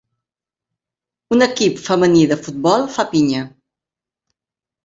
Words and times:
Un 1.37 1.45
equip 1.47 1.77
femení 1.89 2.25
de 2.33 2.39
futbol 2.47 2.89
fa 2.97 3.09
pinya. 3.15 3.47